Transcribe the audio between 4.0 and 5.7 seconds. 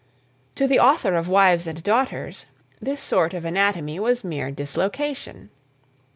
mere dislocation.